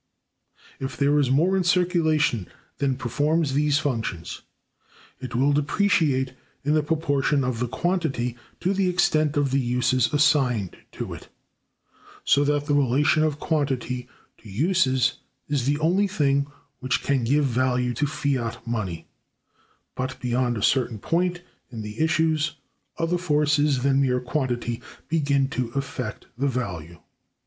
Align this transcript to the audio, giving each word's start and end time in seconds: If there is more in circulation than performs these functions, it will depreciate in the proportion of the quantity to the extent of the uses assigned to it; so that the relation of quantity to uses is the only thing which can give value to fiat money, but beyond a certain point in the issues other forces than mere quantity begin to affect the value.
If 0.79 0.97
there 0.97 1.19
is 1.19 1.29
more 1.29 1.55
in 1.55 1.63
circulation 1.63 2.47
than 2.79 2.97
performs 2.97 3.53
these 3.53 3.77
functions, 3.77 4.41
it 5.19 5.35
will 5.35 5.53
depreciate 5.53 6.33
in 6.65 6.73
the 6.73 6.81
proportion 6.81 7.43
of 7.43 7.59
the 7.59 7.67
quantity 7.67 8.35
to 8.61 8.73
the 8.73 8.89
extent 8.89 9.37
of 9.37 9.51
the 9.51 9.59
uses 9.59 10.11
assigned 10.11 10.75
to 10.93 11.13
it; 11.13 11.29
so 12.23 12.43
that 12.45 12.65
the 12.65 12.73
relation 12.73 13.21
of 13.21 13.37
quantity 13.39 14.09
to 14.39 14.49
uses 14.49 15.19
is 15.47 15.67
the 15.67 15.77
only 15.77 16.07
thing 16.07 16.47
which 16.79 17.03
can 17.03 17.23
give 17.23 17.45
value 17.45 17.93
to 17.93 18.07
fiat 18.07 18.65
money, 18.65 19.07
but 19.93 20.19
beyond 20.19 20.57
a 20.57 20.63
certain 20.63 20.97
point 20.97 21.43
in 21.69 21.83
the 21.83 21.99
issues 21.99 22.55
other 22.97 23.19
forces 23.19 23.83
than 23.83 24.01
mere 24.01 24.19
quantity 24.19 24.81
begin 25.09 25.47
to 25.49 25.69
affect 25.75 26.25
the 26.39 26.47
value. 26.47 26.97